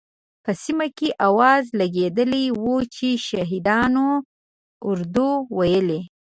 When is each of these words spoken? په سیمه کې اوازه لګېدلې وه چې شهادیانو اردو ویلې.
په 0.43 0.51
سیمه 0.63 0.87
کې 0.97 1.09
اوازه 1.27 1.71
لګېدلې 1.79 2.45
وه 2.63 2.77
چې 2.95 3.07
شهادیانو 3.27 4.07
اردو 4.89 5.29
ویلې. 5.57 6.01